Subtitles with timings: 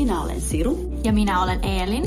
[0.00, 1.00] Minä olen Siru.
[1.04, 2.04] Ja minä olen Eelin.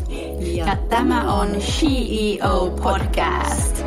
[0.55, 3.83] Ja, ja tämä on CEO Podcast.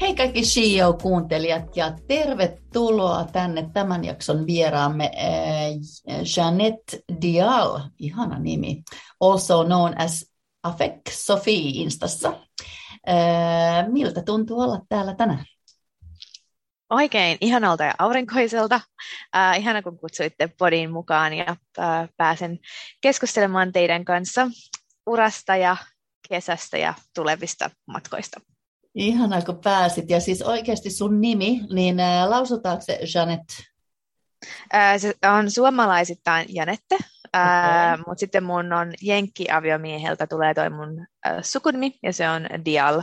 [0.00, 8.82] Hei kaikki CEO-kuuntelijat ja tervetuloa tänne tämän jakson vieraamme äh, Jeanette Dial, ihana nimi,
[9.20, 10.24] also known as
[10.62, 12.32] Afek Sophie Instassa.
[13.06, 15.44] Ää, miltä tuntuu olla täällä tänään?
[16.90, 18.80] Oikein ihanalta ja aurinkoiselta.
[19.36, 22.58] Äh, ihana, kun kutsuitte podiin mukaan ja äh, pääsen
[23.00, 24.50] keskustelemaan teidän kanssa
[25.06, 25.76] urasta ja
[26.28, 28.40] kesästä ja tulevista matkoista.
[28.94, 30.10] Ihanaa, kun pääsit.
[30.10, 33.40] Ja siis oikeasti sun nimi, niin äh, lausutaanko se Janet?
[34.74, 36.98] Äh, se on suomalaisittain Janette,
[37.34, 38.04] Okay.
[38.06, 43.02] Mutta sitten mun on Jenkki-aviomieheltä tulee toi mun äh, sukunimi, ja se on Dial.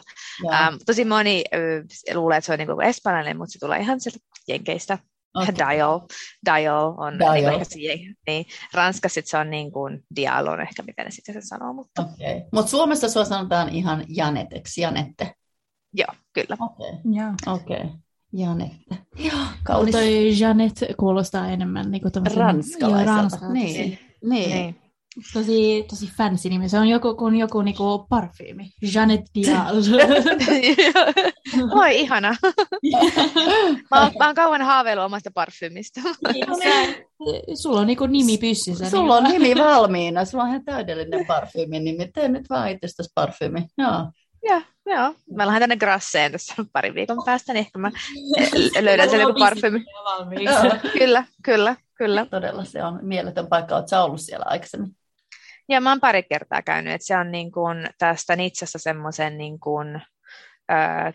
[0.54, 4.20] Ähm, tosi moni äh, luulee, että se on niinku espanjalainen, mutta se tulee ihan sieltä
[4.48, 4.98] Jenkeistä.
[5.34, 5.56] Okay.
[5.70, 6.00] Dial.
[6.46, 7.60] Dial on Dial.
[7.76, 11.74] Niin, niin, Ranskassa se on niin kuin Dial on ehkä, miten ne sitten sen sanoo.
[11.74, 12.42] Mutta okay.
[12.52, 15.36] Mut Suomessa sua sanotaan ihan Janeteksi, Janette.
[15.94, 16.58] Joo, kyllä.
[16.60, 16.90] Okei.
[17.48, 17.54] Okay.
[17.56, 17.90] Okay.
[18.34, 18.98] Janette.
[19.18, 19.92] Joo, kaunis.
[19.92, 23.54] Toi Janet kuulostaa enemmän niin kuin ranskalaiselta.
[23.54, 23.74] Niin.
[23.82, 24.11] Niin.
[24.24, 24.76] Niin.
[25.34, 26.70] Tosi, tosi fancy nimi.
[26.70, 28.70] Se on joku kuin joku niinku parfyymi.
[28.94, 29.76] Janet Dial.
[31.82, 32.36] Oi, ihana.
[33.92, 36.02] mä, oon, mä oon kauan haaveillut omasta parfyymistä.
[36.34, 36.46] Niin,
[37.62, 38.90] sulla on niinku nimi pystyssä.
[38.90, 40.26] Sulla on nimi valmiina.
[40.26, 42.08] Sulla on ihan täydellinen parfyymi nimi.
[42.14, 43.66] Tee nyt vaan itsestäsi parfyymi.
[43.78, 44.12] Joo.
[44.44, 45.16] Joo, joo.
[45.36, 47.92] Mä lähden tänne Grasseen tässä parin viikon päästä, niin ehkä mä
[48.82, 49.86] löydän sen joku parfyymi.
[51.00, 51.76] kyllä, kyllä.
[52.02, 52.26] Kyllä.
[52.26, 53.76] Todella se on mieletön paikka.
[53.76, 54.96] Oletko ollut siellä aikaisemmin?
[55.70, 59.60] Ja mä oon pari kertaa käynyt, että se on niin kuin tästä Nitsasta semmoisen niin
[59.60, 60.02] kuin,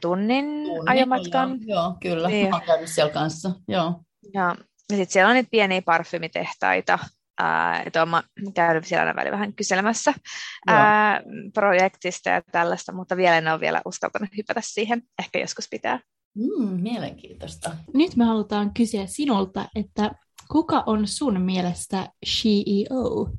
[0.00, 1.58] tunnin, tunnin ajomatkan.
[1.66, 2.28] Joo, joo kyllä.
[2.28, 2.48] Niin.
[2.50, 3.50] Mä oon käynyt siellä kanssa.
[3.68, 4.00] Joo.
[4.34, 4.56] Ja,
[4.90, 6.98] ja sitten siellä on niitä pieniä parfymitehtaita,
[7.40, 8.22] Uh, että olen
[8.54, 10.14] käynyt siellä aina välillä vähän kyselemässä
[10.70, 10.74] uh,
[11.54, 15.02] projektista ja tällaista, mutta vielä en ole vielä uskaltanut hypätä siihen.
[15.18, 16.00] Ehkä joskus pitää.
[16.34, 17.76] Mm, mielenkiintoista.
[17.94, 20.10] Nyt me halutaan kysyä sinulta, että
[20.48, 23.30] Kuka on sun mielestä CEO?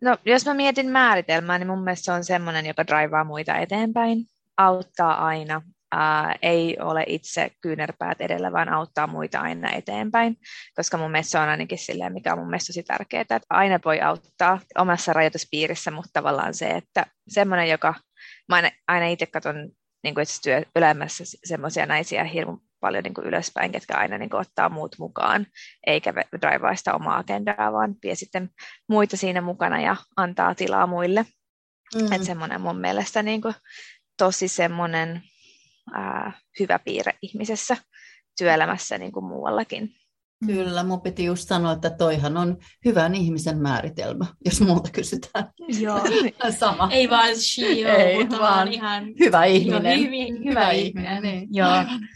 [0.00, 4.26] No, jos mä mietin määritelmää, niin mun mielestä se on semmoinen, joka draivaa muita eteenpäin,
[4.56, 5.62] auttaa aina,
[5.94, 10.36] ää, ei ole itse kyynärpäät edellä, vaan auttaa muita aina eteenpäin,
[10.76, 13.78] koska mun mielestä se on ainakin silleen, mikä on mun mielestä tosi tärkeää, että aina
[13.84, 17.94] voi auttaa omassa rajoituspiirissä, mutta tavallaan se, että semmoinen, joka,
[18.48, 19.70] mä aina, aina itse katson
[20.04, 24.68] niin kuin työelämässä semmoisia naisia hirmu paljon niin kuin ylöspäin, ketkä aina niin kuin ottaa
[24.68, 25.46] muut mukaan,
[25.86, 28.50] eikä draivaa sitä omaa agendaa, vaan vie sitten
[28.88, 31.26] muita siinä mukana ja antaa tilaa muille.
[31.94, 32.12] Mm.
[32.12, 33.54] Että semmoinen mun mielestä niin kuin
[34.18, 35.22] tosi semmoinen
[35.92, 37.76] ää, hyvä piirre ihmisessä
[38.38, 39.94] työelämässä niin kuin muuallakin.
[40.46, 45.48] Kyllä, mun piti just sanoa, että toihan on hyvän ihmisen määritelmä, jos muuta kysytään.
[45.80, 46.00] Joo.
[46.58, 46.88] Sama.
[46.92, 50.00] Ei vaan CEO, Ei, mutta vaan ihan hyvä ihminen.
[50.00, 51.22] Joo, hyvä, hyvä, hyvä ihminen.
[51.22, 51.48] Niin.
[51.52, 51.68] Joo.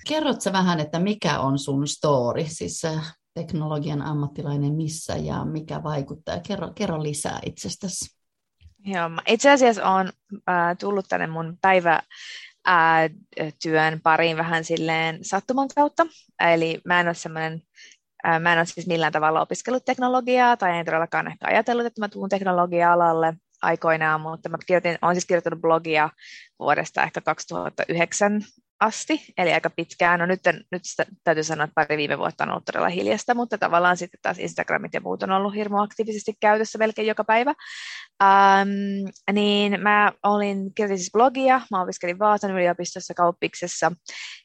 [0.08, 2.82] Kerrotko vähän, että mikä on sun story, siis
[3.34, 6.40] teknologian ammattilainen missä ja mikä vaikuttaa?
[6.40, 8.18] Kerro, kerro lisää itsestäsi.
[8.84, 10.12] Joo, itse asiassa olen
[10.48, 12.00] äh, tullut tänne mun päivä
[12.64, 13.08] ää,
[13.62, 16.06] työn pariin vähän silleen sattuman kautta.
[16.52, 17.62] Eli mä en ole semmoinen
[18.40, 22.08] Mä en ole siis millään tavalla opiskellut teknologiaa tai en todellakaan ehkä ajatellut, että mä
[22.08, 26.10] tuun teknologia-alalle aikoinaan, mutta mä kirjoitin, olen siis kirjoittanut blogia
[26.58, 28.42] vuodesta ehkä 2009
[28.80, 30.20] asti, eli aika pitkään.
[30.20, 30.82] No nyt, nyt
[31.24, 34.94] täytyy sanoa, että pari viime vuotta on ollut todella hiljasta, mutta tavallaan sitten taas Instagramit
[34.94, 37.54] ja muut on ollut hirmu aktiivisesti käytössä melkein joka päivä.
[38.22, 38.68] Ähm,
[39.32, 43.92] niin mä olin, kirjoitin siis blogia, mä opiskelin Vaasan yliopistossa kauppiksessa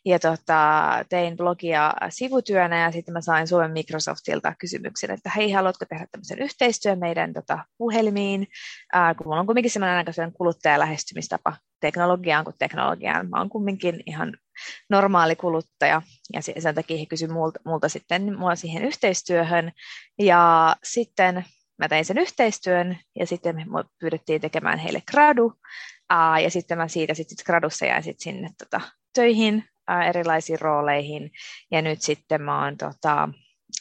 [0.06, 5.86] ja tota, tein blogia sivutyönä ja sitten mä sain Suomen Microsoftilta kysymyksen, että hei, haluatko
[5.86, 8.48] tehdä tämmöisen yhteistyön meidän tota, puhelimiin,
[8.96, 13.30] äh, kun mulla on kuitenkin semmoinen aika kuluttajalähestymistapa teknologiaan kuin teknologiaan.
[13.30, 14.38] Mä oon kumminkin ihan
[14.90, 16.02] normaali kuluttaja
[16.34, 19.72] ja sen takia he kysyivät multa, multa sitten mua siihen yhteistyöhön
[20.20, 21.46] ja sitten
[21.80, 25.54] mä tein sen yhteistyön ja sitten me pyydettiin tekemään heille gradu.
[26.10, 28.82] Ää, ja sitten mä siitä sitten gradussa jäin sitten sinne tota,
[29.16, 31.32] töihin ää, erilaisiin rooleihin.
[31.72, 33.30] Ja nyt sitten mä oon tota,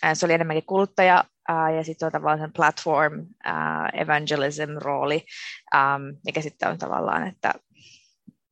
[0.02, 5.24] ää, se oli enemmänkin kuluttaja ää, ja sitten on tavallaan sen platform ää, evangelism rooli,
[5.72, 7.54] ää, mikä sitten on tavallaan, että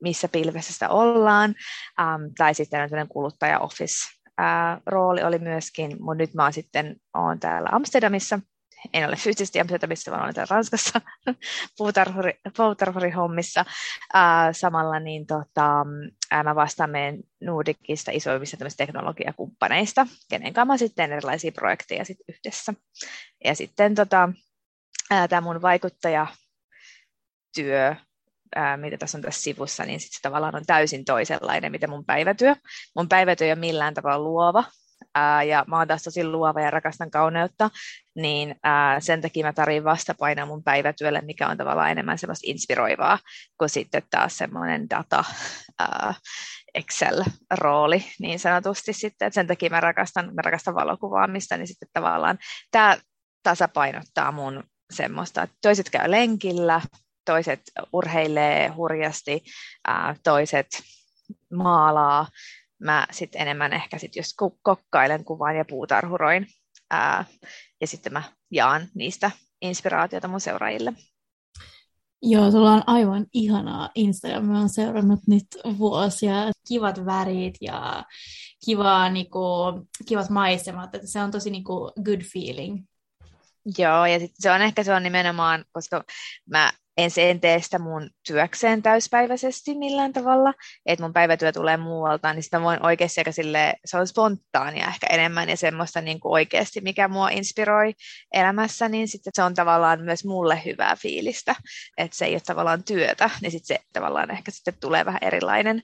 [0.02, 1.54] missä pilvessä sitä ollaan,
[2.00, 4.20] um, tai sitten tämmöinen kuluttaja office
[4.86, 8.40] rooli oli myöskin, mutta nyt mä oon sitten oon täällä Amsterdamissa
[8.92, 11.00] en ole fyysisesti Amsterdamissa, vaan olen Ranskassa
[11.78, 13.64] puutarhuri, puutarhurihommissa.
[14.52, 21.52] Samalla niin tota, uh, mä vastaan meidän Nordicista isoimmista teknologiakumppaneista, kenen kanssa mä sitten erilaisia
[21.52, 22.74] projekteja sit yhdessä.
[23.44, 24.28] Ja sitten tota,
[25.28, 26.34] tämä mun vaikuttajatyö,
[28.56, 32.04] ää, mitä tässä on tässä sivussa, niin sit se tavallaan on täysin toisenlainen, mitä mun
[32.04, 32.56] päivätyö.
[32.96, 34.64] Mun päivätyö ei ole millään tavalla luova,
[35.14, 37.70] ää, ja mä oon taas tosi luova ja rakastan kauneutta,
[38.14, 43.18] niin ää, sen takia mä tarvitsen vastapainoa mun päivätyölle, mikä on tavallaan enemmän semmoista inspiroivaa
[43.58, 45.24] kuin sitten taas semmoinen data,
[45.78, 46.14] ää,
[46.74, 52.38] Excel-rooli niin sanotusti sitten, että sen takia mä rakastan, mä rakastan valokuvaamista, niin sitten tavallaan
[52.70, 52.96] tämä
[53.42, 56.80] tasapainottaa mun semmoista, että toiset käy lenkillä,
[57.24, 57.60] toiset
[57.92, 59.42] urheilee hurjasti,
[59.86, 60.66] ää, toiset
[61.52, 62.26] maalaa,
[62.80, 64.32] mä sitten enemmän ehkä sit just
[64.62, 66.46] kokkailen, kuvaan ja puutarhuroin.
[66.90, 67.24] Ää,
[67.80, 69.30] ja sitten mä jaan niistä
[69.62, 70.92] inspiraatiota mun seuraajille.
[72.22, 74.44] Joo, sulla on aivan ihanaa Instagram.
[74.44, 75.46] Mä oon seurannut nyt
[75.78, 76.34] vuosia.
[76.68, 78.04] Kivat värit ja
[78.64, 79.38] kivaa, niinku,
[80.08, 80.94] kivat maisemat.
[80.94, 82.84] Että se on tosi niinku, good feeling.
[83.78, 86.04] Joo, ja sitten se on ehkä se on nimenomaan, koska
[86.46, 86.72] mä
[87.04, 90.54] en, en tee sitä mun työkseen täyspäiväisesti millään tavalla,
[90.86, 95.06] että mun päivätyö tulee muualta, niin sitä voin oikeasti aika sille, se on spontaania ehkä
[95.10, 97.92] enemmän ja semmoista niin kuin oikeasti, mikä mua inspiroi
[98.32, 101.56] elämässä, niin sitten se on tavallaan myös mulle hyvää fiilistä,
[101.98, 105.82] että se ei ole tavallaan työtä, niin sitten se tavallaan ehkä sitten tulee vähän erilainen.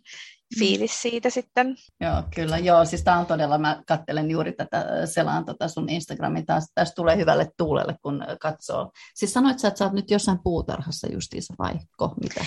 [0.58, 1.76] Fiilis siitä sitten.
[2.00, 2.58] Joo, kyllä.
[2.58, 6.94] Joo, siis tämä on todella, mä katselen juuri tätä, selaan tota sun Instagramin, taas, tästä
[6.94, 8.90] tulee hyvälle tuulelle, kun katsoo.
[9.14, 12.44] Siis sanoit sä, että sä oot nyt jossain puutarhassa justiinsa vai ko, mitä?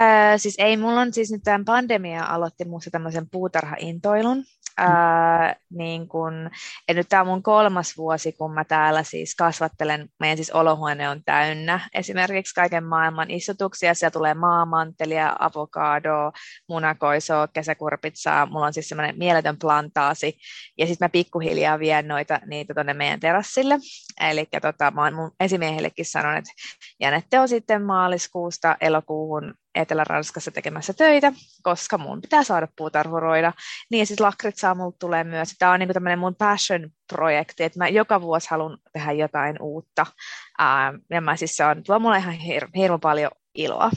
[0.00, 4.44] Öö, siis ei, mulla on siis nyt tämän pandemia aloitti muussa tämmöisen puutarhaintoilun,
[4.78, 6.50] Ää, niin kun,
[6.88, 11.08] ja nyt tämä on mun kolmas vuosi, kun mä täällä siis kasvattelen, meidän siis olohuone
[11.08, 16.32] on täynnä esimerkiksi kaiken maailman istutuksia, siellä tulee maamantelia, avokado,
[16.68, 20.36] munakoiso, kesäkurpitsaa, mulla on siis semmoinen mieletön plantaasi,
[20.78, 23.78] ja sitten mä pikkuhiljaa vien noita niitä tuonne meidän terassille,
[24.20, 26.52] eli tota, mä oon mun esimiehellekin sanonut, että
[27.00, 31.32] Janette on sitten maaliskuusta elokuuhun Etelä-Ranskassa tekemässä töitä,
[31.62, 33.52] koska mun pitää saada puutarhuroida.
[33.90, 35.54] Niin sitten lakritsaa multa tulee myös.
[35.58, 40.06] Tämä on niinku tämmöinen mun passion-projekti, että mä joka vuosi haluan tehdä jotain uutta.
[40.60, 43.90] Uh, ja mä siis se on, tuo mulle ihan hir- hirveän paljon iloa.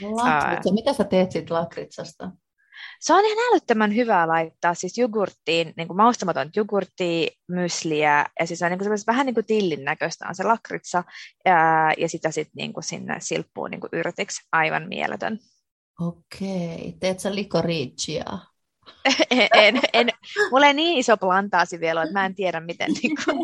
[0.00, 0.72] Lakritsa.
[0.74, 2.30] Mitä sä teet sitten lakritsasta?
[3.00, 8.62] Se on ihan älyttömän hyvää laittaa siis jogurttiin, niin kuin maustamaton jogurttia, mysliä, ja siis
[8.62, 11.04] on niin kuin vähän niin kuin tillin näköistä on se lakritsa,
[11.44, 15.38] ja, ja sitä sitten niin kuin sinne silppuun niin kuin yrtiksi, aivan mieletön.
[16.00, 18.38] Okei, teet sä likoriitsia?
[19.30, 20.08] en, en, en,
[20.50, 22.90] mulla ei niin iso plantaasi vielä, että mä en tiedä miten.
[23.02, 23.38] Niin kuin...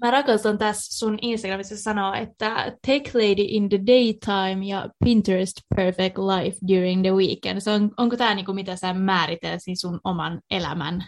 [0.00, 2.54] Mä rakastan tässä sun Instagramissa sanoa, että
[2.86, 7.60] take lady in the daytime ja Pinterest perfect life during the weekend.
[7.60, 11.04] Se on, onko tämä niinku, mitä sä määritelsit sun oman elämän?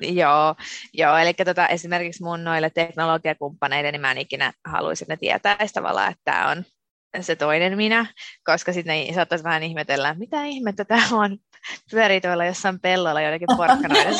[0.00, 0.54] Joo,
[0.92, 6.12] joo eli tota, esimerkiksi mun noille teknologiakumppaneille, niin mä en ikinä haluaisin, ne tietäisi tavallaan,
[6.12, 6.64] että tämä on
[7.20, 8.06] se toinen minä,
[8.44, 11.38] koska sitten ne saattaisi vähän ihmetellä, mitä ihmettä tämä on,
[11.90, 14.14] pyörii tuolla jossain pellolla joidenkin porkkanoiden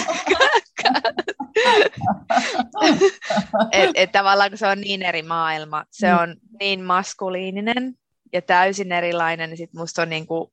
[3.72, 6.18] et, et tavallaan kun se on niin eri maailma, se mm.
[6.18, 7.94] on niin maskuliininen
[8.32, 10.52] ja täysin erilainen, niin sitten musta on niinku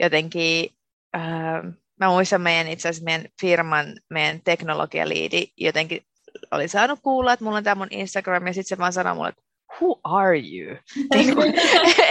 [0.00, 0.70] jotenkin,
[1.16, 1.62] äh,
[2.00, 6.06] mä muistan meidän itse asiassa meidän firman, meidän teknologialiidi jotenkin
[6.50, 9.28] oli saanut kuulla, että mulla on tämä mun Instagram, ja sitten se vaan sanoi mulle,
[9.28, 9.42] että
[9.80, 10.76] who are you?
[11.14, 11.54] niin kuin,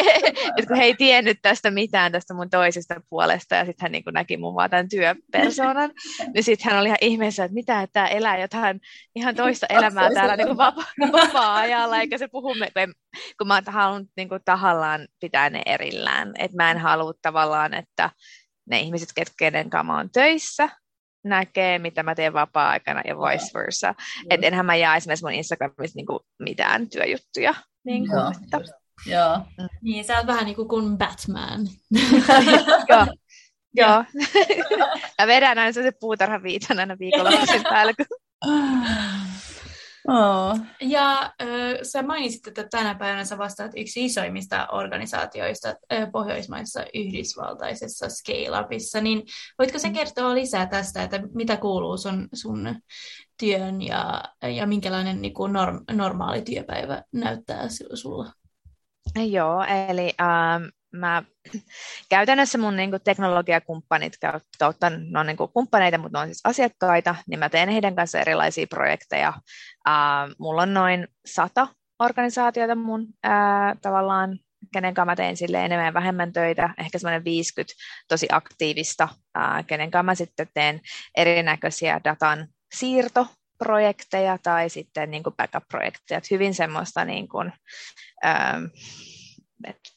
[0.67, 4.13] kun he ei tiennyt tästä mitään tästä mun toisesta puolesta ja sitten hän niin kuin
[4.13, 5.91] näki mun vaan tämän työpersonan,
[6.33, 8.81] niin sitten hän oli ihan ihmeessä, että mitä, että tämä elää jotain
[9.15, 12.71] ihan toista elämää täällä niin kuin vapa- vapaa-ajalla, eikä se puhu, me,
[13.37, 18.09] kun mä haluan niin kuin tahallaan pitää ne erillään, että mä en halua tavallaan, että
[18.69, 20.69] ne ihmiset, kenen kanssa mä oon töissä,
[21.23, 23.91] näkee, mitä mä teen vapaa-aikana ja vice versa.
[23.91, 24.27] Mm.
[24.29, 27.53] Että enhän mä jaa esimerkiksi mun Instagramissa niinku mitään työjuttuja.
[27.85, 28.31] Niin kuin, Joo.
[28.43, 28.59] että...
[29.05, 29.37] Joo.
[29.37, 29.69] Mm.
[29.81, 31.59] Niin, sä oot vähän niin kuin Batman.
[32.89, 33.07] Joo.
[33.75, 34.03] Joo.
[35.21, 37.93] mä vedän aina se puutarhaviiton aina viikonloppuisin päällä.
[37.93, 38.05] Kun...
[40.07, 40.59] Oh.
[40.81, 41.29] Ja äh,
[41.83, 49.23] sä mainitsit, että tänä päivänä sä vastaat yksi isoimmista organisaatioista äh, Pohjoismaissa Yhdysvaltaisessa Scale-upissa, niin
[49.59, 52.75] voitko sä kertoa lisää tästä, että mitä kuuluu sun, sun
[53.39, 58.31] työn ja, ja minkälainen niin kuin norm, normaali työpäivä näyttää sulla?
[59.15, 61.23] Joo, eli ähm, mä
[62.09, 64.13] käytännössä mun niin kuin, teknologiakumppanit
[64.59, 67.95] kautta, ne on niin kuin, kumppaneita, mutta ne on siis asiakkaita, niin mä teen heidän
[67.95, 69.33] kanssa erilaisia projekteja.
[69.87, 71.67] Uh, mulla on noin sata
[71.99, 74.39] organisaatiota mun uh, tavallaan
[74.73, 77.73] kenen kanssa mä teen sille enemmän ja vähemmän töitä, ehkä semmoinen 50
[78.07, 80.81] tosi aktiivista, uh, kenen kanssa mä sitten teen
[81.17, 87.53] erinäköisiä datan siirtoprojekteja tai sitten niin kuin backup-projekteja, hyvin semmoista niin kuin,
[88.25, 88.69] uh,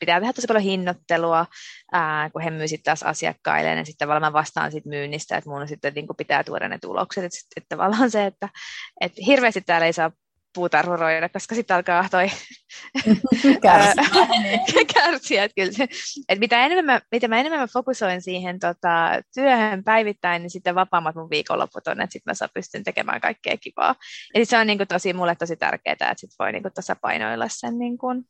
[0.01, 1.47] pitää tehdä tosi paljon hinnoittelua,
[1.93, 5.69] ää, kun he myy sitten taas asiakkaille, niin sitten tavallaan vastaan siitä myynnistä, että mun
[5.69, 8.49] sitten niin pitää tuoda ne tulokset, että, että tavallaan se, että,
[9.01, 10.11] että hirveästi täällä ei saa
[10.57, 12.27] puutarhuroida, koska sitten alkaa toi
[14.95, 15.45] kärsiä.
[15.45, 15.83] että kyllä se,
[16.29, 20.75] että mitä, enemmän mä, mitä mä enemmän mä fokusoin siihen tota, työhön päivittäin, niin sitten
[20.75, 23.95] vapaammat mun viikonloput on, että sitten mä saa pystyn tekemään kaikkea kivaa.
[24.35, 27.47] Ja se on niin kuin, tosi, mulle tosi tärkeää, että sitten voi niin kuin, tasapainoilla
[27.49, 28.25] sen niin kuin,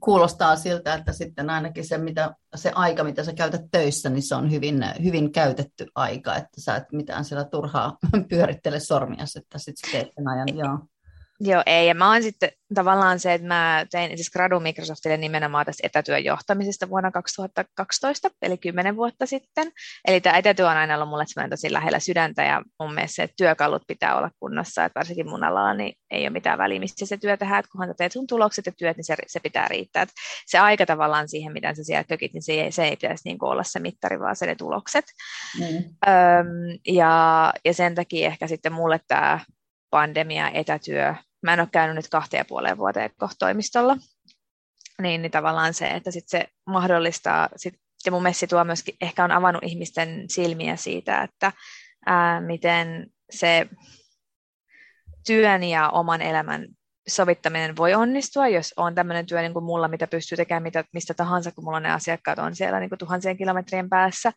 [0.00, 4.34] kuulostaa siltä, että sitten ainakin se, mitä, se aika, mitä sä käytät töissä, niin se
[4.34, 7.96] on hyvin, hyvin käytetty aika, että sä et mitään siellä turhaa
[8.30, 10.48] pyörittele sormia, että sitten teet sen ajan.
[10.58, 10.78] Joo.
[11.40, 11.88] Joo, ei.
[11.88, 16.24] Ja mä oon sitten tavallaan se, että mä tein siis gradu Microsoftille nimenomaan tästä etätyön
[16.24, 19.72] johtamisesta vuonna 2012, eli kymmenen vuotta sitten.
[20.08, 23.34] Eli tämä etätyö on aina ollut mulle tosi lähellä sydäntä, ja mun mielestä se, että
[23.36, 27.16] työkalut pitää olla kunnossa, että varsinkin mun alalla niin ei ole mitään väliä, missä se
[27.16, 30.02] työ tehdään, että kunhan teet sun tulokset ja työt, niin se, se pitää riittää.
[30.02, 30.14] Että
[30.46, 33.38] se aika tavallaan siihen, mitä sä siellä tökit, niin se ei, se ei pitäisi niin
[33.40, 35.04] olla se mittari, vaan se ne tulokset.
[35.58, 35.64] Mm.
[35.66, 39.40] Öm, ja, ja sen takia ehkä sitten mulle tämä
[39.96, 41.14] pandemia, etätyö.
[41.42, 43.96] Mä en ole käynyt nyt kahteen ja puoleen vuoteen toimistolla.
[45.02, 47.74] Niin, niin tavallaan se, että sit se mahdollistaa, sit,
[48.06, 51.52] ja mun mielestä tuo myöskin ehkä on avannut ihmisten silmiä siitä, että
[52.06, 53.66] ää, miten se
[55.26, 56.66] työn ja oman elämän
[57.08, 61.14] sovittaminen voi onnistua, jos on tämmöinen työ niin kuin mulla, mitä pystyy tekemään mitä, mistä
[61.14, 64.32] tahansa, kun mulla ne asiakkaat on siellä niin kuin tuhansien kilometrien päässä.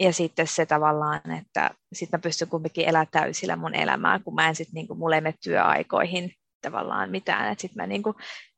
[0.00, 4.48] Ja sitten se tavallaan, että sitten mä pystyn kumminkin elämään täysillä mun elämää, kun mä
[4.48, 6.32] en sitten, niin ei mene työaikoihin
[6.62, 7.52] tavallaan mitään.
[7.52, 8.16] Että sitten mä niin kuin,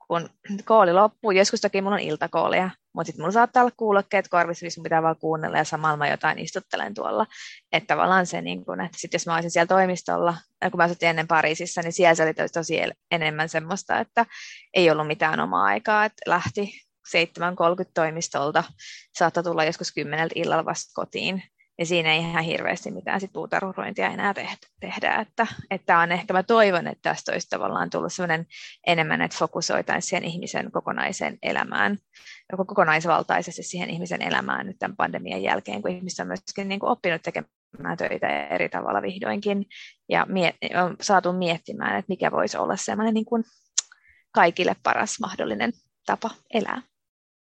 [0.09, 0.29] kun
[0.65, 4.81] kooli loppuu, joskus toki mulla on iltakoolia, mutta sitten mulla saattaa olla kuulokkeet korvissa, missä
[4.83, 7.27] pitää vaan kuunnella ja samalla mä jotain istuttelen tuolla.
[7.73, 10.35] Että tavallaan se, niin että sit jos mä olisin siellä toimistolla,
[10.71, 12.79] kun mä asutin ennen Pariisissa, niin siellä se oli tosi
[13.11, 14.27] enemmän semmoista, että
[14.75, 18.65] ei ollut mitään omaa aikaa, että lähti 7.30 toimistolta,
[19.19, 21.43] saattaa tulla joskus kymmeneltä illalla vasta kotiin,
[21.79, 24.35] ja siinä ei ihan hirveästi mitään sit puutarhurointia enää
[24.81, 25.15] tehdä.
[25.21, 28.47] Että, että on ehkä, mä toivon, että tästä olisi tavallaan tullut sellainen
[28.87, 31.99] enemmän, että fokusoitaisiin siihen ihmisen kokonaiseen elämään,
[32.53, 36.91] joko kokonaisvaltaisesti siihen ihmisen elämään nyt tämän pandemian jälkeen, kun ihmiset on myöskin niin kuin
[36.91, 39.67] oppinut tekemään töitä eri tavalla vihdoinkin,
[40.09, 43.45] ja miet- on saatu miettimään, että mikä voisi olla sellainen niin kuin
[44.33, 45.73] kaikille paras mahdollinen
[46.07, 46.83] tapa elää.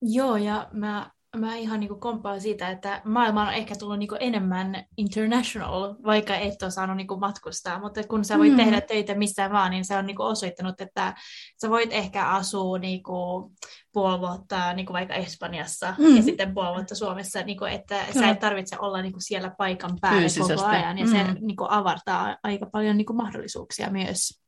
[0.02, 4.86] Joo, ja mä mä ihan niin komppaan siitä, että maailma on ehkä tullut niin enemmän
[4.98, 8.58] international, vaikka et ole saanut niin matkustaa, mutta kun sä voit mm.
[8.58, 11.14] tehdä töitä mistä vaan, niin se on niin osoittanut, että
[11.62, 13.02] sä voit ehkä asua niin
[13.94, 16.16] puoli vuotta niin vaikka Espanjassa mm.
[16.16, 18.26] ja sitten puoli vuotta Suomessa, niin kuin, että Kyllä.
[18.26, 21.12] sä et tarvitse olla niin siellä paikan päällä koko ajan, ja mm.
[21.12, 24.45] se niin avartaa aika paljon niin mahdollisuuksia myös.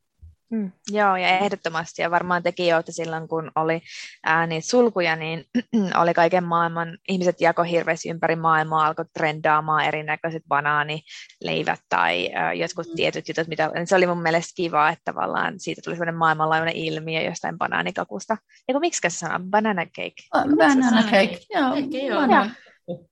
[0.49, 3.81] Mm, joo, ja ehdottomasti, ja varmaan tekin jo, että silloin kun oli
[4.25, 5.45] ää, niitä sulkuja, niin
[6.01, 12.87] oli kaiken maailman, ihmiset jako hirveästi ympäri maailmaa, alkoi trendaamaan erinäköiset banaanileivät tai ää, jotkut
[12.87, 12.95] mm.
[12.95, 17.21] tietyt jutut, mitä, se oli mun mielestä kiva, että tavallaan siitä tuli sellainen maailmanlaajuinen ilmiö
[17.21, 18.37] jostain banaanikakusta.
[18.67, 19.39] Eikö miksi se sanoo?
[19.49, 20.15] Banana cake.
[20.57, 22.19] Banana cake, joo.
[22.19, 22.51] Banana.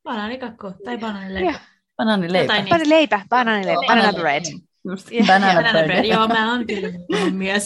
[0.03, 1.59] Banaanikakku tai banaanileipä.
[1.97, 2.53] Banaanileipä.
[2.53, 4.43] Banaanileipä, banaanileipä, banana bread.
[4.43, 4.74] Banana,
[5.27, 6.05] banana bread.
[6.05, 6.89] Joo, mä oon kyllä
[7.31, 7.65] mies.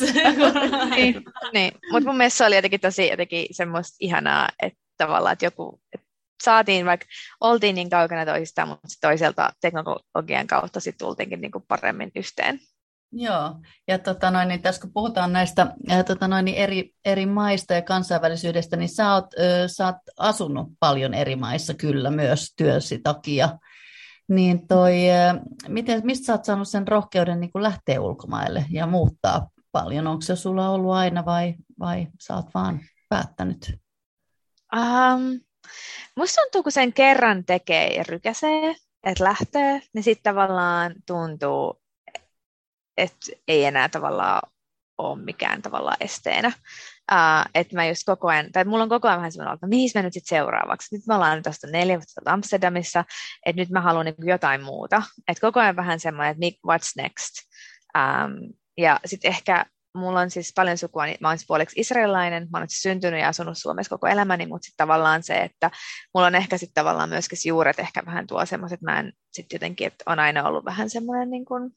[0.95, 1.23] niin,
[1.53, 1.71] niin.
[1.91, 6.07] mutta mun mielestä se oli jotenkin tosi jotenkin semmoista ihanaa, että tavallaan, että joku, että
[6.43, 7.05] saatiin, vaikka
[7.41, 12.59] oltiin niin kaukana toisistaan, mutta toiselta teknologian kautta sitten tultiinkin niin kuin paremmin yhteen.
[13.11, 13.55] Joo,
[13.87, 17.73] ja tota noin, niin tässä kun puhutaan näistä ää, tota noin, niin eri, eri maista
[17.73, 22.99] ja kansainvälisyydestä, niin sä oot, ö, sä oot asunut paljon eri maissa kyllä myös työsi
[23.03, 23.49] takia.
[24.29, 24.93] Niin toi,
[25.67, 30.07] miten, mistä sä oot saanut sen rohkeuden niin lähteä ulkomaille ja muuttaa paljon?
[30.07, 33.79] Onko se sulla ollut aina vai, vai sä oot vaan päättänyt?
[34.75, 35.39] Um,
[36.15, 41.81] musta tuntuu, kun sen kerran tekee ja rykäsee, että lähtee, niin sitten tavallaan tuntuu,
[42.97, 44.41] että ei enää tavallaan
[44.97, 46.51] ole mikään tavallaan esteenä.
[47.11, 49.91] Uh, että mä just koko ajan, tai mulla on koko ajan vähän sellainen, että mihin
[49.95, 50.95] mä nyt sitten seuraavaksi.
[50.95, 53.05] Nyt me ollaan tästä neljä vuotta Amsterdamissa,
[53.45, 55.01] että nyt mä haluan niin jotain muuta.
[55.27, 57.33] Että koko ajan vähän semmoinen, että what's next.
[57.97, 62.47] Um, ja sitten ehkä mulla on siis paljon sukua, niin mä oon siis puoliksi israelilainen,
[62.51, 65.71] mä oon siis syntynyt ja asunut Suomessa koko elämäni, mutta sitten tavallaan se, että
[66.13, 69.55] mulla on ehkä sitten tavallaan myöskin juuret ehkä vähän tuo semmoiset, että mä en sitten
[69.55, 71.71] jotenkin, että on aina ollut vähän semmoinen niin kuin,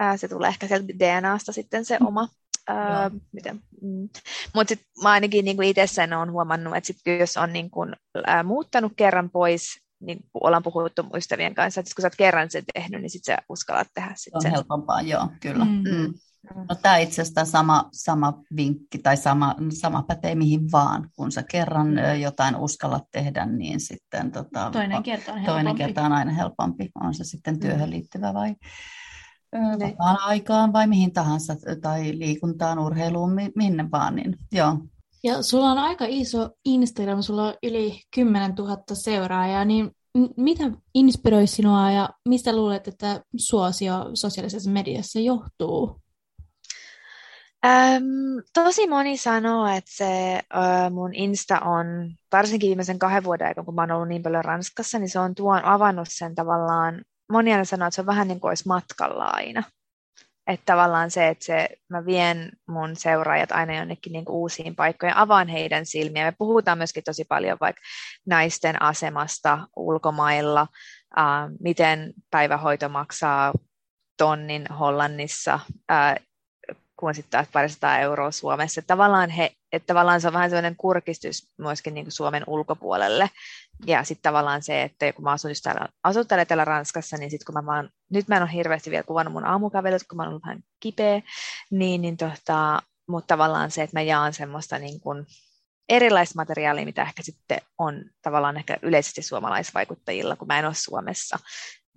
[0.00, 2.28] ää, se tulee ehkä sieltä DNAsta sitten se oma
[2.68, 3.60] Ää, miten?
[3.82, 4.08] Mm.
[4.54, 7.92] Mutta sitten mä ainakin niin itse sen olen huomannut, että sit jos on niin kuin,
[8.26, 12.64] ää, muuttanut kerran pois, niin ollaan puhuttu ystävien kanssa, että kun sä oot kerran sen
[12.74, 14.50] tehnyt, niin sitten sä uskallat tehdä sit on sen.
[14.50, 15.64] helpompaa, joo, kyllä.
[15.64, 15.70] Mm.
[15.70, 16.14] Mm.
[16.68, 21.10] No, tämä itse asiassa sama, sama vinkki tai sama, sama pätee mihin vaan.
[21.16, 22.20] Kun sä kerran mm.
[22.20, 26.90] jotain uskallat tehdä, niin sitten tota, toinen, kerta on toinen kerta on aina helpompi.
[27.00, 28.54] On se sitten työhön liittyvä vai.
[29.62, 34.14] Vapaan aikaan vai mihin tahansa, tai liikuntaan, urheiluun, minne vaan.
[34.16, 34.78] Niin, joo.
[35.24, 39.90] Ja sulla on aika iso Instagram, sulla on yli 10 000 seuraajaa, niin
[40.36, 46.00] mitä inspiroi sinua ja mistä luulet, että suosio sosiaalisessa mediassa johtuu?
[47.66, 48.04] Ähm,
[48.54, 51.86] tosi moni sanoo, että se äh, mun Insta on,
[52.32, 55.34] varsinkin viimeisen kahden vuoden aikana, kun mä oon ollut niin paljon Ranskassa, niin se on
[55.34, 59.24] tuon avannut sen tavallaan, moni aina sanoo, että se on vähän niin kuin olisi matkalla
[59.24, 59.62] aina.
[60.46, 65.16] Että tavallaan se, että se, mä vien mun seuraajat aina jonnekin niin kuin uusiin paikkoihin,
[65.16, 66.24] avaan heidän silmiä.
[66.24, 67.82] Me puhutaan myöskin tosi paljon vaikka
[68.26, 70.66] naisten asemasta ulkomailla,
[71.18, 71.24] äh,
[71.60, 73.52] miten päivähoito maksaa
[74.18, 75.60] tonnin Hollannissa,
[75.92, 76.14] äh,
[77.04, 78.78] kun sitten taas parisataa euroa Suomessa.
[78.78, 83.30] Että tavallaan, he, että tavallaan se on vähän sellainen kurkistus myöskin niin kuin Suomen ulkopuolelle.
[83.86, 87.30] Ja sitten tavallaan se, että kun mä asun just täällä, asun täällä, täällä Ranskassa, niin
[87.30, 90.22] sitten kun mä vaan, nyt mä en ole hirveästi vielä kuvannut mun aamukävelyt, kun mä
[90.22, 91.22] oon ollut vähän kipeä,
[91.70, 95.26] niin, niin tota, mutta tavallaan se, että mä jaan semmoista niin kuin
[95.88, 101.38] erilaista materiaalia, mitä ehkä sitten on tavallaan ehkä yleisesti suomalaisvaikuttajilla, kun mä en ole Suomessa.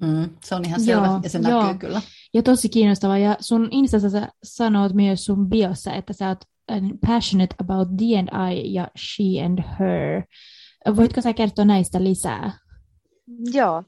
[0.01, 1.63] Mm, se on ihan selvä joo, ja se joo.
[1.63, 2.01] näkyy kyllä.
[2.33, 3.17] Ja tosi kiinnostava.
[3.17, 8.01] Ja sun Instassa sä sanot myös sun biossa, että sä oot äh, passionate about D
[8.19, 10.23] and I ja she and her.
[10.95, 12.51] Voitko sä kertoa näistä lisää?
[13.53, 13.83] Joo,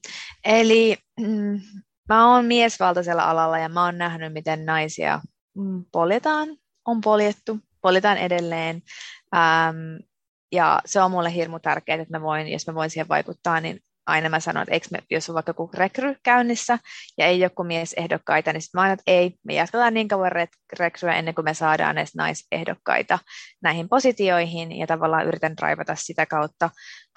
[0.45, 1.61] eli mm,
[2.09, 5.21] mä oon miesvaltaisella alalla ja mä oon nähnyt, miten naisia
[5.57, 6.49] mm, poljetaan,
[6.85, 8.81] on poljettu, poljetaan edelleen.
[9.35, 9.77] Ähm,
[10.51, 13.79] ja se on mulle hirmu tärkeää, että mä voin, jos mä voin siihen vaikuttaa, niin
[14.09, 16.79] aina mä sanon, että eikö me, jos on vaikka joku rekry käynnissä
[17.17, 20.31] ja ei joku miesehdokkaita, niin sitten mä aina, että ei, me jatketaan niin kauan
[20.79, 23.19] rekryä ennen kuin me saadaan edes naisehdokkaita
[23.61, 26.69] näihin positioihin ja tavallaan yritän drivata sitä kautta.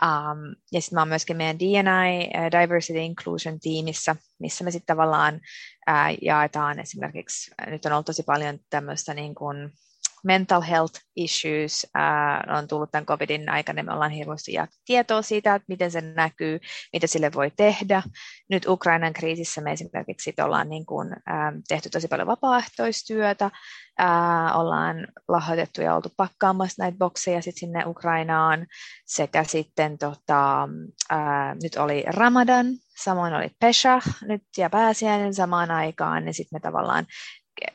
[0.03, 4.97] Um, ja sitten mä oon myöskin meidän D&I, uh, Diversity Inclusion tiimissä, missä me sitten
[4.97, 9.73] tavallaan uh, jaetaan esimerkiksi, nyt on ollut tosi paljon tämmöistä niin kuin,
[10.25, 13.83] mental health issues äh, on tullut tämän covidin aikana.
[13.83, 14.53] Me ollaan hirveästi
[14.85, 16.61] tietoa siitä, että miten se näkyy,
[16.93, 18.03] mitä sille voi tehdä.
[18.51, 23.51] Nyt Ukrainan kriisissä me esimerkiksi ollaan niin kuin, äh, tehty tosi paljon vapaaehtoistyötä,
[24.01, 24.97] äh, ollaan
[25.29, 28.67] lahjoitettu ja oltu pakkaamassa näitä bokseja sit sinne Ukrainaan,
[29.07, 30.69] sekä sitten tota,
[31.13, 32.67] äh, nyt oli Ramadan,
[33.03, 37.07] samoin oli Pesach nyt ja pääsiäinen samaan aikaan, niin sitten me tavallaan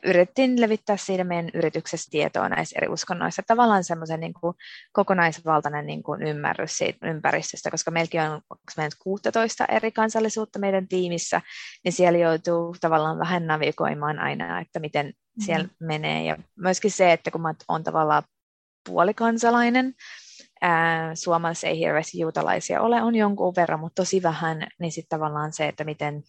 [0.04, 3.42] yritettiin levittää siitä meidän yrityksessä tietoa näissä eri uskonnoissa.
[3.46, 4.56] Tavallaan semmoisen niin kuin
[4.92, 8.40] kokonaisvaltainen niin kuin ymmärrys siitä ympäristöstä, koska meilläkin on
[8.76, 11.40] meidän 16 eri kansallisuutta meidän tiimissä,
[11.84, 15.44] niin siellä joutuu tavallaan vähän navigoimaan aina, että miten mm-hmm.
[15.44, 16.24] siellä menee.
[16.24, 18.22] Ja myöskin se, että kun mä oon tavallaan
[18.88, 19.94] puolikansalainen,
[20.60, 25.52] ää, Suomessa ei hirveästi juutalaisia ole, on jonkun verran, mutta tosi vähän, niin sitten tavallaan
[25.52, 26.22] se, että miten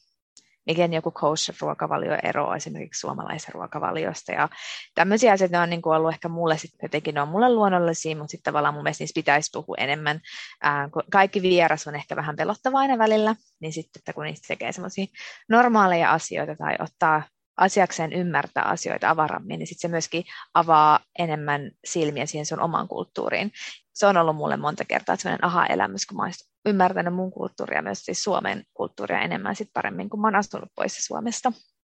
[0.69, 4.31] miten joku kosher-ruokavalio eroaa esimerkiksi suomalaisen ruokavaliosta.
[4.31, 4.49] Ja
[4.95, 8.31] tämmöisiä asioita on niin kuin ollut ehkä mulle sitten jotenkin, ne on mulle luonnollisia, mutta
[8.31, 10.19] sitten tavallaan mun mielestä niistä pitäisi puhua enemmän.
[10.61, 14.71] Ää, kaikki vieras on ehkä vähän pelottava aina välillä, niin sitten että kun niistä tekee
[14.71, 15.05] semmoisia
[15.49, 17.23] normaaleja asioita tai ottaa
[17.57, 23.51] asiakseen ymmärtää asioita avarammin, niin sitten se myöskin avaa enemmän silmiä siihen sun omaan kulttuuriin.
[23.99, 26.33] Se on ollut mulle monta kertaa sellainen aha-elämys, kun mä olen
[26.65, 31.05] ymmärtänyt mun kulttuuria, myös siis Suomen kulttuuria enemmän sit paremmin, kun mä oon astunut pois
[31.05, 31.51] Suomesta.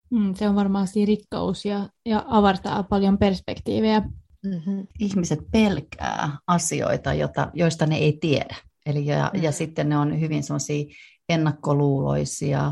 [0.10, 4.00] Mm, se on varmasti rikkaus ja, ja avartaa paljon perspektiivejä.
[4.46, 4.88] Mm-hmm.
[5.00, 8.56] Ihmiset pelkää asioita, jota, joista ne ei tiedä.
[8.86, 9.44] Eli ja, mm-hmm.
[9.44, 10.44] ja sitten ne on hyvin
[11.30, 12.72] ennakkoluuloisia,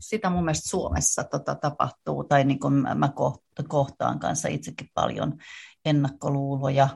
[0.00, 3.12] sitä mun mielestä Suomessa tota tapahtuu, tai niin kuin mä
[3.68, 5.34] kohtaan kanssa itsekin paljon
[5.84, 6.88] ennakkoluuloja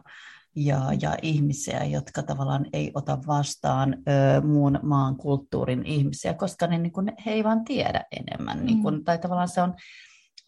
[0.56, 6.78] ja, ja ihmisiä, jotka tavallaan ei ota vastaan ö, muun maan kulttuurin ihmisiä, koska ne,
[6.78, 8.58] niin kuin, he ei vaan tiedä enemmän.
[8.58, 8.66] Mm.
[8.66, 9.74] Niin kuin, tai tavallaan se on,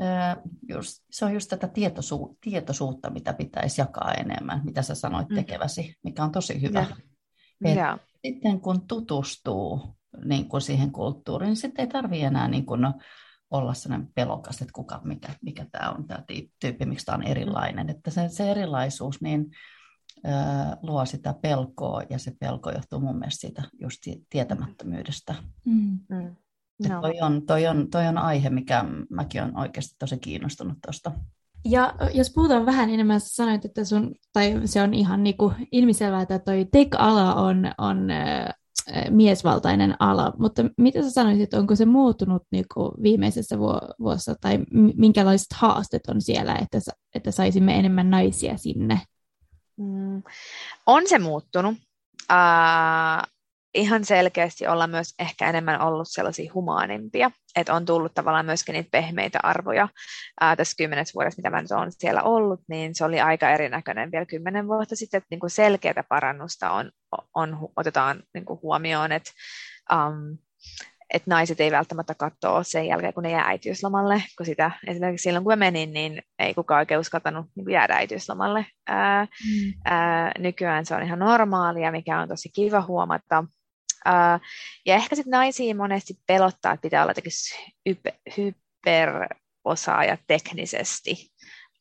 [0.01, 0.05] ö,
[0.69, 5.37] just, se on just tätä tietoisu- tietoisuutta, mitä pitäisi jakaa enemmän, mitä sä sanoit mm.
[5.37, 6.81] tekeväsi, mikä on tosi hyvä.
[6.81, 7.99] Ja.
[8.27, 9.81] Sitten kun tutustuu
[10.25, 12.81] niin kuin siihen kulttuuriin, niin sitten ei tarvitse enää niin kuin
[13.51, 16.25] olla sellainen pelokas, että kuka, mikä, mikä tämä on, tämä
[16.61, 17.91] tyyppi, miksi tämä on erilainen.
[17.91, 19.47] Että se, se erilaisuus niin
[20.83, 23.99] luo sitä pelkoa, ja se pelko johtuu mun mielestä siitä just
[24.31, 25.35] tietämättömyydestä.
[25.65, 25.99] Mm.
[26.09, 26.37] Mm.
[26.89, 27.01] No.
[27.01, 31.13] Toi, on, toi, on, toi on aihe, mikä mäkin olen oikeasti tosi kiinnostunut tuosta.
[31.65, 36.23] Ja jos puhutaan vähän enemmän, sä sanoit, että sun, tai se on ihan niinku ilmiselvää,
[36.23, 38.49] että toi tech-ala on, on äh,
[39.11, 43.59] miesvaltainen ala, mutta mitä sä sanoisit, onko se muuttunut niinku viimeisessä
[44.01, 44.59] vuosissa, tai
[44.97, 46.79] minkälaiset haasteet on siellä, että,
[47.15, 49.01] että saisimme enemmän naisia sinne?
[49.79, 50.23] Mm,
[50.87, 51.75] on se muuttunut.
[52.33, 53.29] Uh,
[53.75, 58.89] ihan selkeästi olla myös ehkä enemmän ollut sellaisia humaanimpia, että on tullut tavallaan myöskin niitä
[58.93, 59.89] pehmeitä arvoja.
[60.41, 64.13] Ää, tässä kymmenessä vuodessa, mitä mä nyt olen siellä ollut, niin se oli aika erinäköinen
[64.13, 66.93] vielä kymmenen vuotta sitten, että niin kuin selkeätä parannusta on,
[67.35, 69.31] on, otetaan niin kuin huomioon, että
[69.93, 70.39] um,
[71.15, 75.45] että naiset ei välttämättä katsoa sen jälkeen, kun ne jää äitiyslomalle, kun sitä esimerkiksi silloin,
[75.45, 78.67] kun mä menin, niin ei kukaan oikein uskaltanut niin jäädä äitiyslomalle.
[78.87, 79.73] Ää, mm.
[79.85, 83.45] ää, nykyään se on ihan normaalia, mikä on tosi kiva huomata.
[84.09, 84.41] Uh,
[84.87, 87.13] ja ehkä sitten naisiin monesti pelottaa, että pitää olla
[88.37, 91.31] hyperosaaja teknisesti,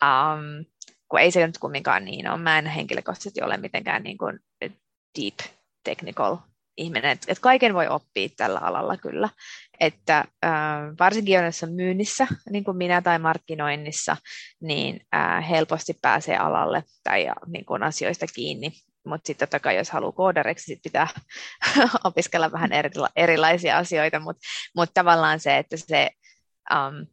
[0.04, 0.66] um,
[1.10, 2.38] kun ei se nyt kumminkaan niin ole.
[2.38, 4.40] Mä en henkilökohtaisesti ole mitenkään niin kuin
[5.20, 5.40] deep
[5.84, 6.38] technical
[6.78, 9.30] ihminen, että et kaiken voi oppia tällä alalla kyllä,
[9.80, 10.52] että äh,
[11.00, 14.18] varsinkin jos myynnissä, niin kuin minä tai markkinoinnissa,
[14.62, 18.72] niin äh, helposti pääsee alalle tai niin kuin asioista kiinni.
[19.06, 21.08] Mutta sitten totta kai jos haluaa koodareksi, sit pitää
[22.04, 26.10] opiskella vähän erila- erilaisia asioita, mutta mut tavallaan se, että se
[26.74, 27.08] um,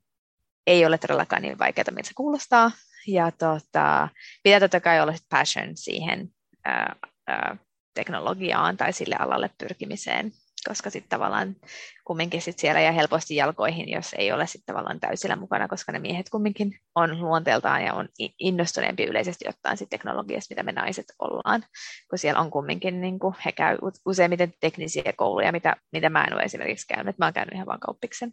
[0.66, 2.70] ei ole todellakaan niin vaikeaa, miltä se kuulostaa,
[3.06, 4.08] ja tota,
[4.42, 6.28] pitää totta kai olla passion siihen
[6.64, 6.96] ää,
[7.26, 7.56] ää,
[7.94, 10.32] teknologiaan tai sille alalle pyrkimiseen,
[10.68, 11.56] koska sitten tavallaan
[12.04, 15.98] kumminkin sit siellä ja helposti jalkoihin, jos ei ole sitten tavallaan täysillä mukana, koska ne
[15.98, 21.64] miehet kumminkin on luonteeltaan ja on innostuneempi yleisesti ottaen sit teknologiasta, mitä me naiset ollaan,
[22.10, 26.34] kun siellä on kumminkin, niin kuin, he käy useimmiten teknisiä kouluja, mitä, mitä mä en
[26.34, 28.32] ole esimerkiksi käynyt, mä oon käynyt ihan vaan kauppiksen.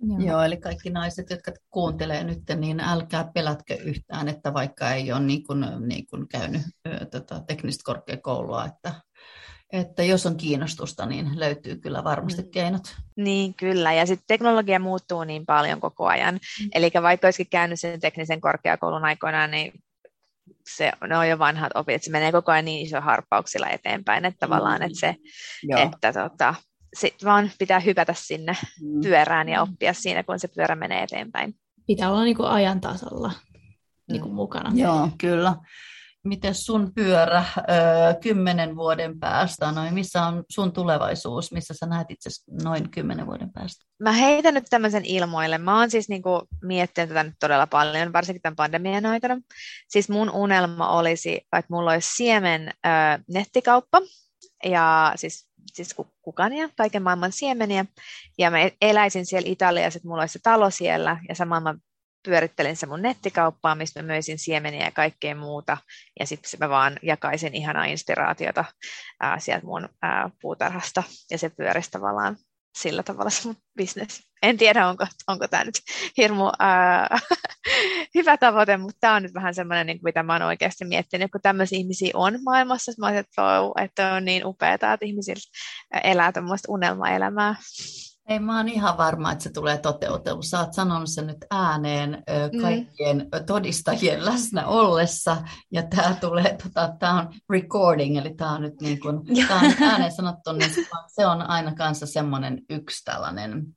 [0.00, 0.18] Joo.
[0.18, 5.20] Joo, eli kaikki naiset, jotka kuuntelee nyt, niin älkää pelätkö yhtään, että vaikka ei ole
[5.20, 6.62] niin kuin, niin kuin käynyt
[7.10, 8.94] tota, teknistä korkeakoulua, että
[9.72, 12.50] että jos on kiinnostusta, niin löytyy kyllä varmasti mm.
[12.50, 12.96] keinot.
[13.16, 13.92] Niin, kyllä.
[13.92, 16.34] Ja sitten teknologia muuttuu niin paljon koko ajan.
[16.34, 16.68] Mm.
[16.74, 19.72] Eli vaikka olisikin käynyt sen teknisen korkeakoulun aikoinaan, niin
[20.76, 24.46] se, ne on jo vanhat opit, se menee koko ajan niin iso harppauksilla eteenpäin, että
[24.46, 25.14] tavallaan, että se,
[25.62, 25.80] Joo.
[25.80, 26.54] että tota,
[26.96, 29.00] sit vaan pitää hypätä sinne mm.
[29.00, 31.54] pyörään ja oppia siinä, kun se pyörä menee eteenpäin.
[31.86, 33.32] Pitää olla niin kuin ajan tasalla
[34.10, 34.72] niin kuin mukana.
[34.74, 35.56] Joo, kyllä
[36.24, 37.62] miten sun pyörä ö,
[38.20, 42.30] kymmenen vuoden päästä, noin, missä on sun tulevaisuus, missä sä näet itse
[42.62, 43.84] noin kymmenen vuoden päästä?
[44.02, 45.58] Mä heitän nyt tämmöisen ilmoille.
[45.58, 49.40] Mä oon siis niinku miettinyt tätä nyt todella paljon, varsinkin tämän pandemian aikana.
[49.88, 52.90] Siis mun unelma olisi, että mulla olisi siemen ö,
[53.32, 54.00] nettikauppa,
[54.64, 57.84] ja siis siis kukania, kaiken maailman siemeniä,
[58.38, 61.78] ja mä eläisin siellä Italiassa, että mulla olisi se talo siellä, ja samalla mä
[62.22, 65.76] pyörittelin se mun nettikauppaa, mistä mä möisin siemeniä ja kaikkea muuta,
[66.20, 68.64] ja sitten mä vaan jakaisin ihanaa inspiraatiota
[69.20, 72.36] ää, sieltä mun ää, puutarhasta, ja se pyörisi tavallaan
[72.76, 74.22] sillä tavalla se mun business.
[74.42, 75.74] En tiedä, onko, onko tämä nyt
[76.16, 77.18] hirmu ää,
[78.14, 81.40] hyvä tavoite, mutta tämä on nyt vähän semmoinen, niin mitä mä oon oikeasti miettinyt, kun
[81.40, 83.42] tämmöisiä ihmisiä on maailmassa, mä että,
[83.82, 85.42] että on niin upeaa, että ihmisillä
[86.04, 87.54] elää tämmöistä unelmaelämää.
[88.28, 90.42] Ei, mä oon ihan varma, että se tulee toteutumaan.
[90.42, 92.10] Sä oot sanonut sen nyt ääneen
[92.52, 92.60] mm.
[92.60, 93.44] kaikkien mm.
[93.46, 95.36] todistajien läsnä ollessa,
[95.72, 99.90] ja tämä tulee, tota, tämä on recording, eli tämä on nyt niin kuin, tää on
[99.90, 100.70] ääneen sanottu, niin
[101.06, 103.76] se on aina kanssa semmoinen yksi tällainen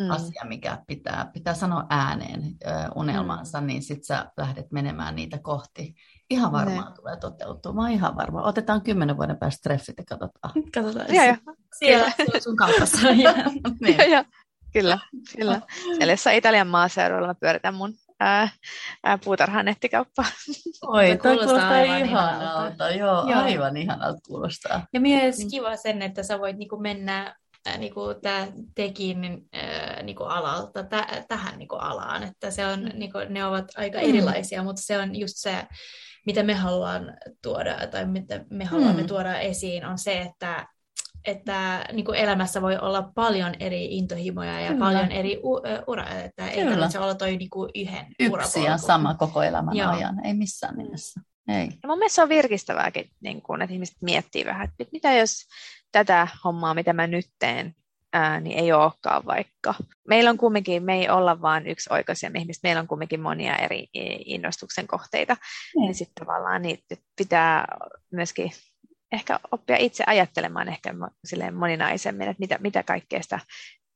[0.00, 0.10] mm.
[0.10, 3.66] asia, mikä pitää, pitää sanoa ääneen ö, unelmansa, mm.
[3.66, 5.94] niin sitten sä lähdet menemään niitä kohti.
[6.30, 6.94] Ihan varmaan ne.
[6.96, 8.42] tulee oon ihan varma.
[8.42, 10.54] Otetaan kymmenen vuoden päästä treffit ja katsotaan.
[10.74, 11.14] Katsotaan.
[11.14, 11.36] Ja, ja.
[11.78, 12.98] Siellä sun kaupassa.
[13.80, 13.98] niin.
[13.98, 14.24] ja, ja.
[14.72, 14.98] Kyllä,
[15.36, 15.60] kyllä.
[15.96, 18.48] Siellä jossain Italian maaseudulla mä pyöritän mun ää,
[19.04, 20.24] ää, puutarhan nettikauppaa.
[20.82, 22.90] Oi, toi kuulostaa aivan ihanalta.
[22.90, 24.86] Joo, Joo, aivan ihanalta kuulostaa.
[24.92, 27.36] Ja myös kiva sen, että sä voit niinku mennä
[27.78, 33.44] niinku, tää tekin äh, niinku alalta tä, tähän niinku alaan, että se on, niinku, ne
[33.44, 34.08] ovat aika mm.
[34.08, 35.66] erilaisia, mutta se on just se,
[36.26, 39.08] mitä me haluan tuoda tai mitä me haluamme mm.
[39.08, 40.66] tuoda esiin, on se, että
[41.24, 44.84] että niin kuin elämässä voi olla paljon eri intohimoja ja Kyllä.
[44.84, 46.50] paljon eri u- ura, että Kyllä.
[46.50, 49.90] ei tarvitse olla toi niin kuin yhden Yksi ja sama koko elämän Joo.
[49.90, 51.20] ajan, ei missään nimessä.
[51.48, 51.68] Ei.
[51.82, 55.46] Ja mun mielestä se on virkistävääkin, niin kuin, että ihmiset miettii vähän, että mitä jos
[55.92, 57.74] tätä hommaa, mitä mä nyt teen,
[58.12, 59.74] ää, niin ei olekaan vaikka.
[60.08, 63.88] Meillä on kumminkin, me ei olla vain yksi oikoisia ihmistä, meillä on kumminkin monia eri
[64.24, 65.80] innostuksen kohteita, mm.
[65.80, 67.64] niin sitten tavallaan niitä pitää
[68.12, 68.52] myöskin
[69.12, 70.94] ehkä oppia itse ajattelemaan ehkä
[71.24, 73.40] silleen moninaisemmin, että mitä, mitä kaikkea sitä,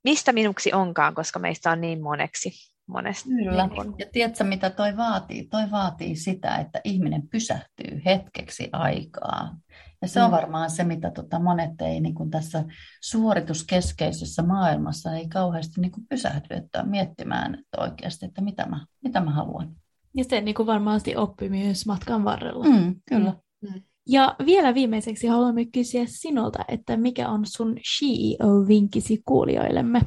[0.05, 2.51] mistä minuksi onkaan, koska meistä on niin moneksi.
[2.87, 3.29] Monesti.
[3.29, 3.67] Kyllä.
[3.67, 5.47] Niin ja tiedätkö, mitä toi vaatii?
[5.47, 9.57] Toi vaatii sitä, että ihminen pysähtyy hetkeksi aikaa.
[10.03, 10.37] Ja se on mm.
[10.37, 12.65] varmaan se, mitä tota monet ei niin kuin tässä
[13.03, 19.21] suorituskeskeisessä maailmassa ei kauheasti niin kuin pysähdy että miettimään että oikeasti, että mitä mä, mitä
[19.21, 19.77] mä haluan.
[20.17, 22.65] Ja se niin kuin varmasti oppii myös matkan varrella.
[22.65, 23.35] Mm, kyllä.
[23.63, 23.83] Mm.
[24.09, 30.01] Ja vielä viimeiseksi haluamme kysyä sinulta, että mikä on sun CEO-vinkisi kuulijoillemme?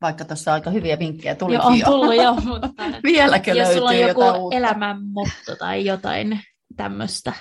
[0.00, 1.60] Vaikka tuossa aika hyviä vinkkejä tuli jo.
[1.62, 2.68] on tullut jo, mutta
[3.02, 6.40] Vieläkö jos sulla on joku elämänmotto tai jotain
[6.76, 7.32] tämmöistä.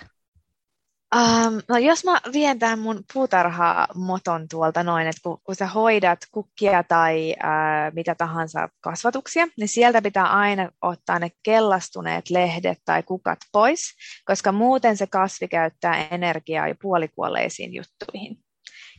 [1.15, 6.19] Um, no jos mä vien tämän mun puutarha-moton tuolta noin, että kun, kun sä hoidat
[6.31, 13.03] kukkia tai uh, mitä tahansa kasvatuksia, niin sieltä pitää aina ottaa ne kellastuneet lehdet tai
[13.03, 13.81] kukat pois,
[14.25, 18.37] koska muuten se kasvi käyttää energiaa jo puolikuolleisiin juttuihin.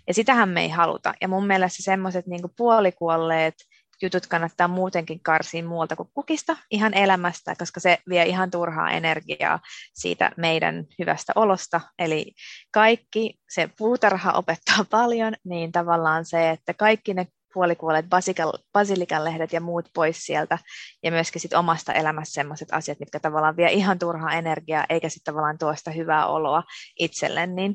[0.07, 1.14] Ja sitähän me ei haluta.
[1.21, 3.55] Ja mun mielestä semmoiset niin puolikuolleet
[4.03, 9.61] jutut kannattaa muutenkin karsia muualta kuin kukista, ihan elämästä, koska se vie ihan turhaa energiaa
[9.95, 11.81] siitä meidän hyvästä olosta.
[11.99, 12.33] Eli
[12.73, 18.07] kaikki, se puutarha opettaa paljon, niin tavallaan se, että kaikki ne puolikuolleet
[18.73, 20.59] basilikan lehdet ja muut pois sieltä,
[21.03, 25.33] ja myöskin sit omasta elämässä sellaiset asiat, mitkä tavallaan vie ihan turhaa energiaa, eikä sitten
[25.35, 26.63] tavallaan tuosta hyvää oloa
[26.99, 27.75] itselle, niin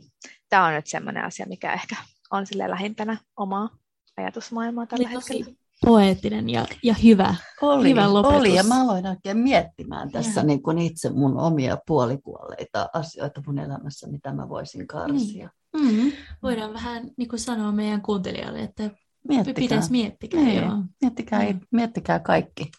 [0.49, 1.95] tämä on nyt semmoinen asia, mikä ehkä
[2.31, 3.69] on sille lähimpänä omaa
[4.17, 5.62] ajatusmaailmaa tällä Oli hetkellä.
[5.85, 8.39] Poeettinen ja, ja hyvä, oli, hyvä lopetus.
[8.39, 13.59] Oli, ja mä aloin oikein miettimään tässä niin kuin itse mun omia puolikuolleita asioita mun
[13.59, 15.49] elämässä, mitä mä voisin karsia.
[15.73, 15.95] Niin.
[15.95, 16.11] Mm-hmm.
[16.43, 18.89] Voidaan vähän niin kuin sanoa meidän kuuntelijalle, että
[19.27, 19.61] miettikää.
[19.61, 20.41] pitäisi miettikää.
[20.41, 20.61] Niin.
[20.61, 20.77] Joo.
[21.01, 21.59] Miettikää, mm.
[21.71, 22.71] miettikää kaikki.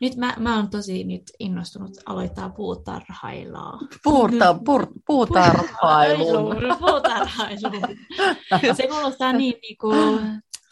[0.00, 3.78] Nyt mä, mä oon tosi nyt innostunut aloittaa puutarhailua.
[4.04, 6.56] Puurta, pur, puutarhailuun.
[6.78, 7.96] puutarhailuun.
[8.76, 9.90] Se kuulostaa niin niinku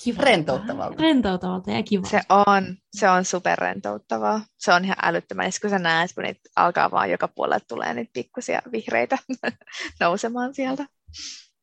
[0.05, 0.23] kiva.
[0.23, 1.03] Rentouttavalta.
[1.03, 2.07] Rentouttavalta ja kiva.
[2.09, 4.41] Se on, se on superrentouttavaa.
[4.59, 8.11] Se on ihan älyttömän, kun sä näet, kun niitä alkaa vaan joka puolelle tulee niitä
[8.13, 9.19] pikkusia vihreitä
[10.01, 10.87] nousemaan sieltä.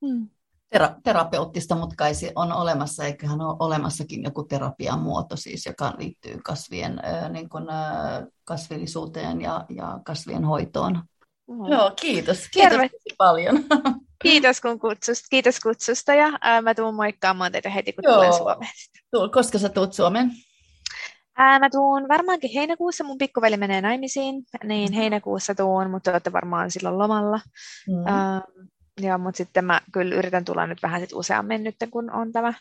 [0.06, 0.30] Hmm
[0.72, 5.94] tera- terapeuttista, mutta kai se on olemassa, eiköhän ole olemassakin joku terapian muoto siis, joka
[5.98, 11.04] liittyy kasvien, äh, niin kuin, äh, kasvillisuuteen ja, ja kasvien hoitoon.
[11.48, 11.66] Mm.
[11.72, 12.48] Joo, kiitos.
[12.54, 12.90] Kiitos Terve.
[13.18, 13.56] paljon.
[14.24, 18.16] Kiitos, kun kutsusta, kiitos kutsusta ja ää, mä tuun moikkaamaan teitä heti, kun Joo.
[18.16, 18.72] tulen Suomeen.
[19.12, 20.32] Tuo, koska sä tuut Suomeen?
[21.38, 26.72] Ää, mä tuun varmaankin heinäkuussa, mun pikkuveli menee naimisiin, niin heinäkuussa tuun, mutta olette varmaan
[26.72, 27.40] silloin lomalla.
[27.88, 28.08] Mm.
[28.08, 28.42] Ää,
[29.00, 32.54] Joo, mutta sitten mä kyllä yritän tulla nyt vähän sit useammin nyt, kun on tämä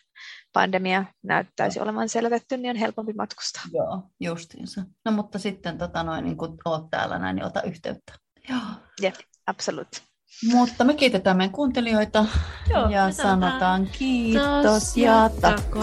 [0.52, 1.84] pandemia näyttäisi Joo.
[1.84, 3.62] olevan selvitetty, niin on helpompi matkustaa.
[3.72, 4.82] Joo, justiinsa.
[5.04, 8.12] No mutta sitten tota noin, niin kun oot täällä näin, niin ota yhteyttä.
[8.48, 8.60] Joo.
[9.02, 9.14] Jep,
[9.46, 9.88] absolut.
[10.52, 12.26] Mutta me kiitetään meidän kuuntelijoita
[12.70, 15.80] Joo, ja sanotaan kiitos ja takko